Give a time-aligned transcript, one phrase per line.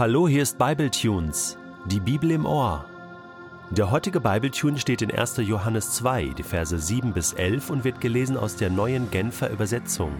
[0.00, 2.86] Hallo, hier ist Bibletunes, die Bibel im Ohr.
[3.68, 5.36] Der heutige Bibletune steht in 1.
[5.42, 10.12] Johannes 2, die Verse 7 bis 11 und wird gelesen aus der neuen Genfer Übersetzung.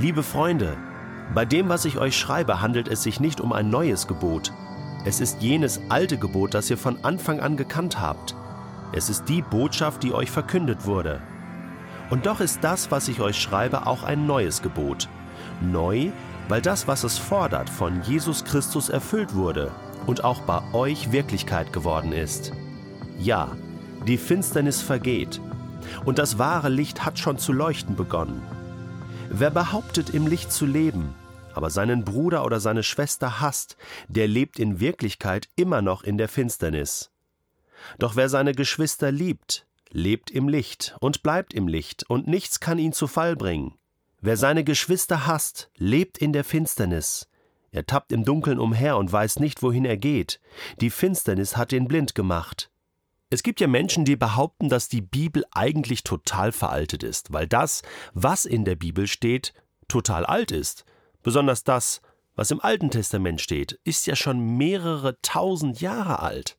[0.00, 0.76] Liebe Freunde,
[1.32, 4.52] bei dem, was ich euch schreibe, handelt es sich nicht um ein neues Gebot.
[5.04, 8.34] Es ist jenes alte Gebot, das ihr von Anfang an gekannt habt.
[8.90, 11.22] Es ist die Botschaft, die euch verkündet wurde.
[12.10, 15.08] Und doch ist das, was ich euch schreibe, auch ein neues Gebot.
[15.60, 16.10] Neu,
[16.50, 19.70] weil das, was es fordert, von Jesus Christus erfüllt wurde
[20.06, 22.52] und auch bei euch Wirklichkeit geworden ist.
[23.20, 23.56] Ja,
[24.08, 25.40] die Finsternis vergeht
[26.04, 28.42] und das wahre Licht hat schon zu leuchten begonnen.
[29.28, 31.14] Wer behauptet, im Licht zu leben,
[31.54, 33.76] aber seinen Bruder oder seine Schwester hasst,
[34.08, 37.12] der lebt in Wirklichkeit immer noch in der Finsternis.
[38.00, 42.78] Doch wer seine Geschwister liebt, lebt im Licht und bleibt im Licht, und nichts kann
[42.78, 43.74] ihn zu Fall bringen.
[44.22, 47.28] Wer seine Geschwister hasst, lebt in der Finsternis.
[47.72, 50.40] Er tappt im Dunkeln umher und weiß nicht, wohin er geht.
[50.80, 52.70] Die Finsternis hat ihn blind gemacht.
[53.30, 57.82] Es gibt ja Menschen, die behaupten, dass die Bibel eigentlich total veraltet ist, weil das,
[58.12, 59.54] was in der Bibel steht,
[59.88, 60.84] total alt ist.
[61.22, 62.02] Besonders das,
[62.34, 66.58] was im Alten Testament steht, ist ja schon mehrere tausend Jahre alt.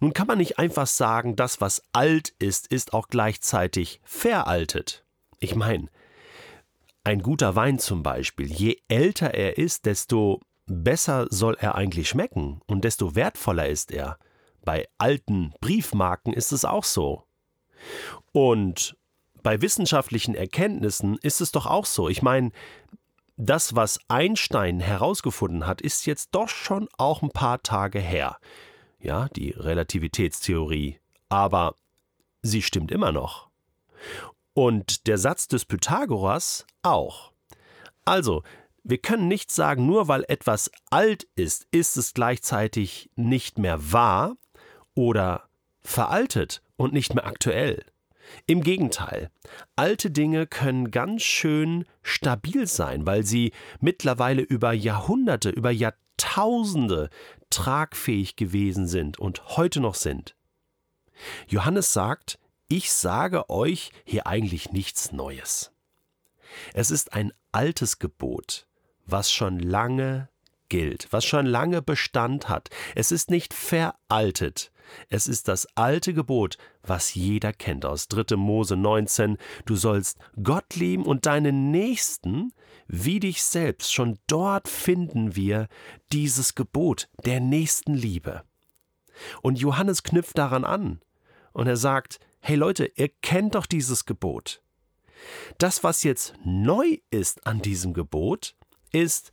[0.00, 5.04] Nun kann man nicht einfach sagen, das, was alt ist, ist auch gleichzeitig veraltet.
[5.38, 5.88] Ich meine,
[7.04, 12.60] ein guter Wein zum Beispiel, je älter er ist, desto besser soll er eigentlich schmecken
[12.66, 14.18] und desto wertvoller ist er.
[14.64, 17.24] Bei alten Briefmarken ist es auch so.
[18.32, 18.96] Und
[19.42, 22.08] bei wissenschaftlichen Erkenntnissen ist es doch auch so.
[22.08, 22.52] Ich meine,
[23.36, 28.38] das, was Einstein herausgefunden hat, ist jetzt doch schon auch ein paar Tage her.
[29.00, 31.00] Ja, die Relativitätstheorie.
[31.28, 31.74] Aber
[32.42, 33.48] sie stimmt immer noch.
[34.54, 37.32] Und der Satz des Pythagoras auch.
[38.04, 38.42] Also,
[38.84, 44.36] wir können nicht sagen, nur weil etwas alt ist, ist es gleichzeitig nicht mehr wahr
[44.94, 45.48] oder
[45.82, 47.84] veraltet und nicht mehr aktuell.
[48.46, 49.30] Im Gegenteil,
[49.76, 57.10] alte Dinge können ganz schön stabil sein, weil sie mittlerweile über Jahrhunderte, über Jahrtausende
[57.50, 60.34] tragfähig gewesen sind und heute noch sind.
[61.46, 62.38] Johannes sagt,
[62.72, 65.72] ich sage euch hier eigentlich nichts Neues.
[66.72, 68.66] Es ist ein altes Gebot,
[69.04, 70.30] was schon lange
[70.70, 72.70] gilt, was schon lange Bestand hat.
[72.94, 74.72] Es ist nicht veraltet.
[75.10, 78.36] Es ist das alte Gebot, was jeder kennt aus 3.
[78.36, 79.36] Mose 19.
[79.66, 82.54] Du sollst Gott lieben und deinen Nächsten
[82.86, 83.92] wie dich selbst.
[83.92, 85.68] Schon dort finden wir
[86.10, 88.44] dieses Gebot der Nächstenliebe.
[89.42, 91.02] Und Johannes knüpft daran an.
[91.52, 94.62] Und er sagt, hey Leute, ihr kennt doch dieses Gebot.
[95.58, 98.56] Das, was jetzt neu ist an diesem Gebot,
[98.90, 99.32] ist,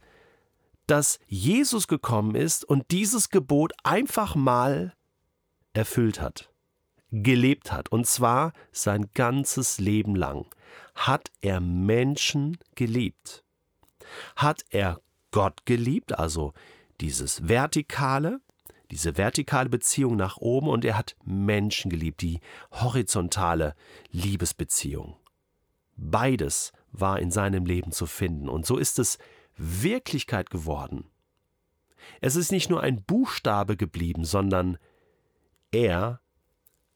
[0.86, 4.94] dass Jesus gekommen ist und dieses Gebot einfach mal
[5.74, 6.52] erfüllt hat,
[7.12, 10.46] gelebt hat, und zwar sein ganzes Leben lang,
[10.94, 13.44] hat er Menschen geliebt.
[14.36, 16.54] Hat er Gott geliebt, also
[17.02, 18.40] dieses Vertikale,
[18.92, 22.40] diese vertikale Beziehung nach oben und er hat Menschen geliebt, die
[22.72, 23.76] horizontale
[24.12, 25.16] Liebesbeziehung.
[25.96, 29.20] Beides war in seinem Leben zu finden und so ist es
[29.56, 31.06] Wirklichkeit geworden.
[32.22, 34.78] Es ist nicht nur ein Buchstabe geblieben, sondern
[35.72, 36.22] er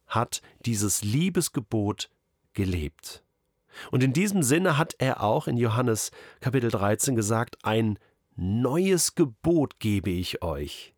[0.07, 2.09] hat dieses Liebesgebot
[2.53, 3.23] gelebt.
[3.91, 7.99] Und in diesem Sinne hat er auch in Johannes Kapitel 13 gesagt, ein
[8.35, 10.92] neues Gebot gebe ich euch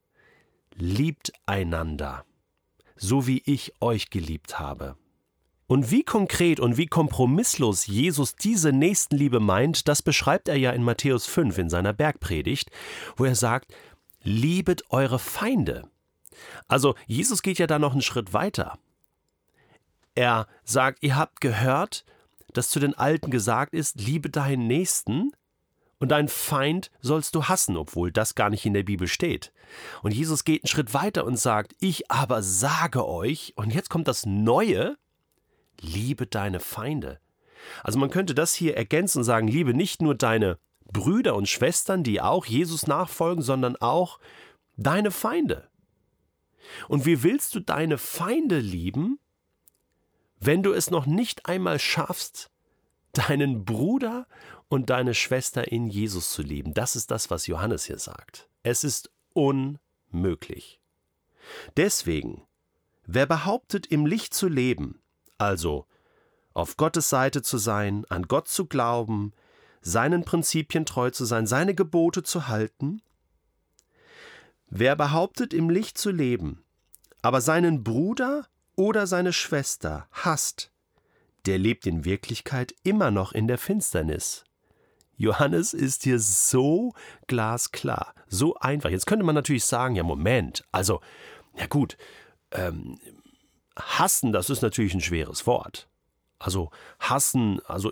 [0.76, 2.26] liebt einander,
[2.96, 4.98] so wie ich euch geliebt habe.
[5.68, 10.84] Und wie konkret und wie kompromisslos Jesus diese Nächstenliebe meint, das beschreibt er ja in
[10.84, 12.70] Matthäus 5 in seiner Bergpredigt,
[13.16, 13.74] wo er sagt,
[14.22, 15.90] liebet eure Feinde.
[16.68, 18.78] Also Jesus geht ja da noch einen Schritt weiter.
[20.14, 22.06] Er sagt, ihr habt gehört,
[22.54, 25.32] dass zu den Alten gesagt ist, liebe deinen Nächsten,
[26.00, 29.54] und deinen Feind sollst du hassen, obwohl das gar nicht in der Bibel steht.
[30.04, 34.08] Und Jesus geht einen Schritt weiter und sagt, ich aber sage euch, und jetzt kommt
[34.08, 34.98] das Neue,
[35.80, 37.20] liebe deine Feinde.
[37.84, 40.60] Also man könnte das hier ergänzen und sagen, liebe nicht nur deine
[40.92, 44.20] Brüder und Schwestern, die auch Jesus nachfolgen, sondern auch
[44.78, 45.70] deine Feinde.
[46.88, 49.20] Und wie willst du deine Feinde lieben,
[50.40, 52.52] wenn du es noch nicht einmal schaffst,
[53.14, 54.28] deinen Bruder
[54.68, 56.74] und deine Schwester in Jesus zu lieben.
[56.74, 58.50] Das ist das, was Johannes hier sagt.
[58.64, 60.80] Es ist unmöglich.
[61.78, 62.44] Deswegen,
[63.06, 65.02] wer behauptet, im Licht zu leben,
[65.38, 65.86] also
[66.54, 69.34] auf Gottes Seite zu sein, an Gott zu glauben,
[69.82, 73.02] seinen Prinzipien treu zu sein, seine Gebote zu halten,
[74.68, 76.64] Wer behauptet, im Licht zu leben,
[77.22, 80.72] aber seinen Bruder oder seine Schwester hasst,
[81.46, 84.44] der lebt in Wirklichkeit immer noch in der Finsternis.
[85.18, 86.94] Johannes ist hier so
[87.28, 88.90] glasklar, so einfach.
[88.90, 91.02] Jetzt könnte man natürlich sagen, ja Moment, also,
[91.58, 91.98] ja gut,
[92.52, 93.00] ähm,
[93.78, 95.88] hassen, das ist natürlich ein schweres Wort.
[96.40, 96.70] Also
[97.00, 97.92] hassen, also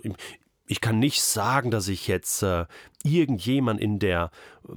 [0.66, 2.66] ich kann nicht sagen, dass ich jetzt äh,
[3.02, 4.30] irgendjemand in der
[4.68, 4.72] äh,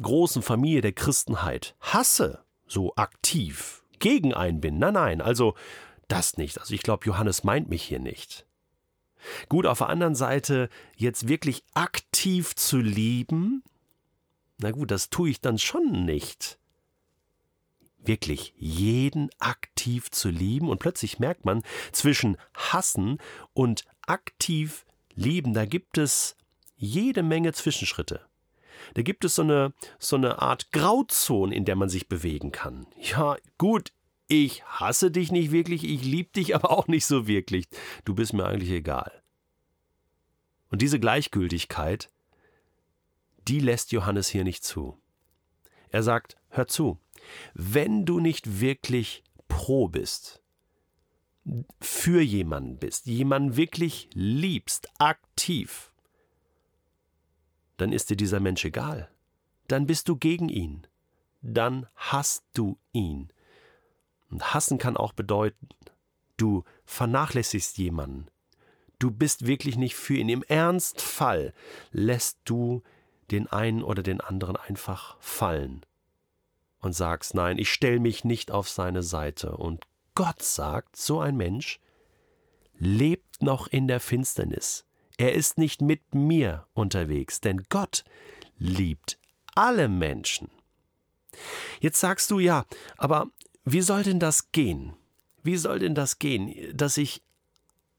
[0.00, 4.78] großen Familie der Christenheit hasse, so aktiv, gegen einen bin.
[4.78, 5.54] Nein, nein, also
[6.08, 6.58] das nicht.
[6.58, 8.46] Also ich glaube, Johannes meint mich hier nicht.
[9.48, 13.62] Gut, auf der anderen Seite, jetzt wirklich aktiv zu lieben,
[14.58, 16.58] na gut, das tue ich dann schon nicht.
[17.98, 23.18] Wirklich jeden aktiv zu lieben und plötzlich merkt man, zwischen hassen
[23.54, 24.84] und aktiv
[25.14, 26.36] lieben, da gibt es
[26.76, 28.20] jede Menge Zwischenschritte.
[28.94, 32.86] Da gibt es so eine, so eine Art Grauzone, in der man sich bewegen kann.
[33.00, 33.92] Ja, gut,
[34.32, 37.66] ich hasse dich nicht wirklich, ich liebe dich aber auch nicht so wirklich.
[38.06, 39.22] Du bist mir eigentlich egal.
[40.70, 42.10] Und diese Gleichgültigkeit,
[43.46, 44.98] die lässt Johannes hier nicht zu.
[45.90, 46.98] Er sagt, hör zu,
[47.52, 50.42] wenn du nicht wirklich pro bist,
[51.80, 55.92] für jemanden bist, jemanden wirklich liebst, aktiv,
[57.76, 59.10] dann ist dir dieser Mensch egal.
[59.68, 60.86] Dann bist du gegen ihn.
[61.42, 63.30] Dann hasst du ihn.
[64.32, 65.68] Und hassen kann auch bedeuten,
[66.38, 68.26] du vernachlässigst jemanden.
[68.98, 70.28] Du bist wirklich nicht für ihn.
[70.28, 71.52] Im Ernstfall
[71.90, 72.82] lässt du
[73.30, 75.84] den einen oder den anderen einfach fallen
[76.80, 79.56] und sagst, nein, ich stelle mich nicht auf seine Seite.
[79.56, 79.84] Und
[80.14, 81.78] Gott sagt, so ein Mensch
[82.78, 84.84] lebt noch in der Finsternis.
[85.18, 88.04] Er ist nicht mit mir unterwegs, denn Gott
[88.56, 89.18] liebt
[89.54, 90.50] alle Menschen.
[91.80, 92.64] Jetzt sagst du ja,
[92.96, 93.28] aber
[93.64, 94.94] wie soll denn das gehen?
[95.42, 97.22] Wie soll denn das gehen, dass ich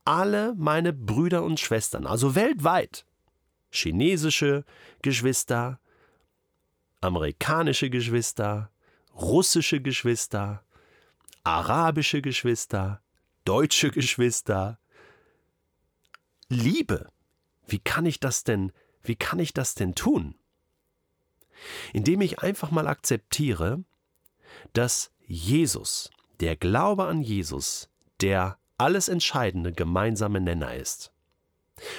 [0.04, 3.06] alle meine Brüder und Schwestern, also weltweit,
[3.70, 4.64] chinesische
[5.02, 5.80] Geschwister,
[7.00, 8.70] amerikanische Geschwister,
[9.14, 10.64] russische Geschwister,
[11.42, 13.02] arabische Geschwister,
[13.44, 14.78] deutsche Geschwister,
[16.48, 17.08] liebe.
[17.66, 18.72] Wie kann ich das denn,
[19.02, 20.34] wie kann ich das denn tun?
[21.92, 23.84] Indem ich einfach mal akzeptiere,
[24.72, 27.88] dass Jesus, der Glaube an Jesus,
[28.20, 31.10] der alles entscheidende gemeinsame Nenner ist.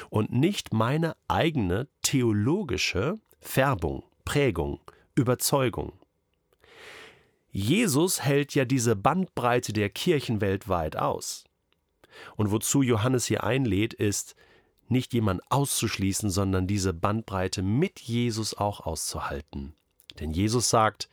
[0.10, 4.80] Und nicht meine eigene theologische Färbung, Prägung,
[5.16, 5.92] Überzeugung.
[7.52, 11.44] Jesus hält ja diese Bandbreite der Kirchen weltweit aus.
[12.38, 14.38] Und wozu Johannes hier einlädt, ist,
[14.88, 19.76] nicht jemand auszuschließen, sondern diese Bandbreite mit Jesus auch auszuhalten.
[20.22, 21.10] Denn Jesus sagt,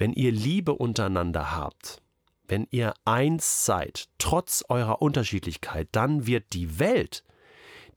[0.00, 2.00] wenn ihr Liebe untereinander habt,
[2.48, 7.22] wenn ihr eins seid, trotz eurer Unterschiedlichkeit, dann wird die Welt,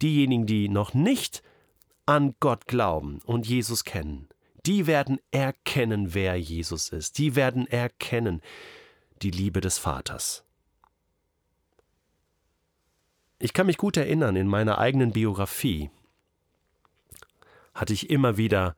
[0.01, 1.41] diejenigen, die noch nicht
[2.05, 4.27] an Gott glauben und Jesus kennen,
[4.65, 7.17] die werden erkennen, wer Jesus ist.
[7.19, 8.41] Die werden erkennen
[9.21, 10.43] die Liebe des Vaters.
[13.39, 15.89] Ich kann mich gut erinnern, in meiner eigenen Biografie
[17.73, 18.75] hatte ich immer wieder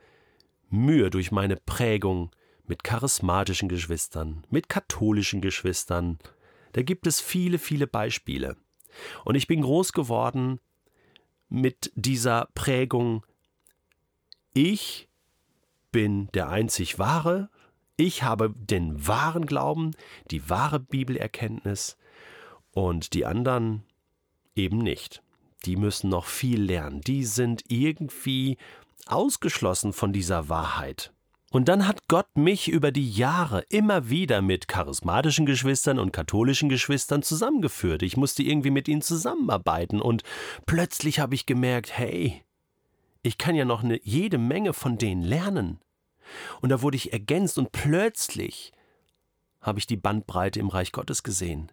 [0.70, 2.30] Mühe durch meine Prägung
[2.68, 6.20] mit charismatischen Geschwistern, mit katholischen Geschwistern.
[6.74, 8.58] Da gibt es viele, viele Beispiele.
[9.24, 10.60] Und ich bin groß geworden
[11.50, 13.26] mit dieser Prägung,
[14.54, 15.10] ich
[15.92, 17.50] bin der einzig wahre,
[17.98, 19.92] ich habe den wahren Glauben,
[20.32, 21.98] die wahre Bibelerkenntnis
[22.72, 23.84] und die anderen
[24.56, 25.22] eben nicht.
[25.66, 28.58] Die müssen noch viel lernen, die sind irgendwie
[29.08, 31.14] ausgeschlossen von dieser Wahrheit.
[31.52, 36.70] Und dann hat Gott mich über die Jahre immer wieder mit charismatischen Geschwistern und katholischen
[36.70, 38.04] Geschwistern zusammengeführt.
[38.04, 40.24] Ich musste irgendwie mit ihnen zusammenarbeiten und
[40.66, 42.44] plötzlich habe ich gemerkt, hey,
[43.22, 45.80] ich kann ja noch eine, jede Menge von denen lernen.
[46.62, 48.72] Und da wurde ich ergänzt und plötzlich
[49.62, 51.72] habe ich die Bandbreite im Reich Gottes gesehen.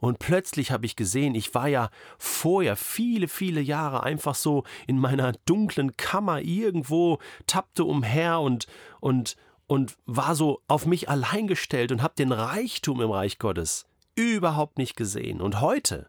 [0.00, 4.98] Und plötzlich habe ich gesehen, ich war ja vorher viele, viele Jahre einfach so in
[4.98, 8.66] meiner dunklen Kammer irgendwo, tappte umher und,
[9.00, 9.36] und,
[9.66, 14.78] und war so auf mich allein gestellt und habe den Reichtum im Reich Gottes überhaupt
[14.78, 15.40] nicht gesehen.
[15.40, 16.08] Und heute,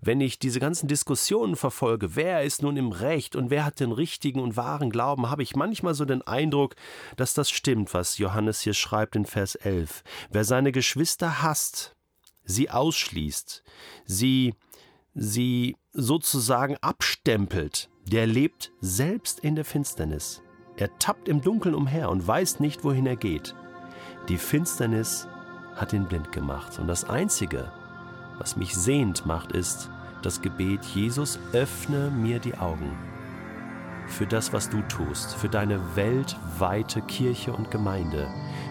[0.00, 3.92] wenn ich diese ganzen Diskussionen verfolge, wer ist nun im Recht und wer hat den
[3.92, 6.74] richtigen und wahren Glauben, habe ich manchmal so den Eindruck,
[7.16, 10.02] dass das stimmt, was Johannes hier schreibt in Vers 11.
[10.30, 11.97] Wer seine Geschwister hasst,
[12.48, 13.62] sie ausschließt,
[14.04, 14.54] sie,
[15.14, 20.42] sie sozusagen abstempelt, der lebt selbst in der Finsternis.
[20.76, 23.54] Er tappt im Dunkeln umher und weiß nicht, wohin er geht.
[24.28, 25.28] Die Finsternis
[25.76, 26.78] hat ihn blind gemacht.
[26.78, 27.70] Und das Einzige,
[28.38, 29.90] was mich sehend macht, ist
[30.22, 32.96] das Gebet, Jesus, öffne mir die Augen
[34.08, 38.26] für das, was du tust, für deine weltweite Kirche und Gemeinde,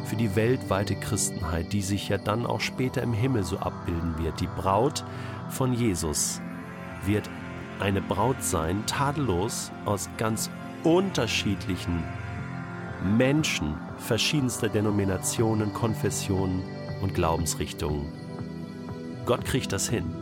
[0.05, 4.39] für die weltweite Christenheit, die sich ja dann auch später im Himmel so abbilden wird.
[4.41, 5.03] Die Braut
[5.49, 6.41] von Jesus
[7.05, 7.29] wird
[7.79, 10.49] eine Braut sein, tadellos aus ganz
[10.83, 12.03] unterschiedlichen
[13.17, 16.63] Menschen verschiedenster Denominationen, Konfessionen
[17.01, 18.11] und Glaubensrichtungen.
[19.25, 20.13] Gott kriegt das hin.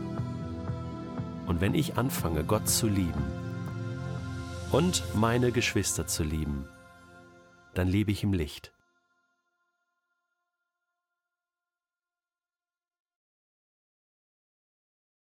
[1.46, 3.45] Und wenn ich anfange, Gott zu lieben
[4.76, 6.68] und meine Geschwister zu lieben,
[7.72, 8.72] dann lebe ich im Licht.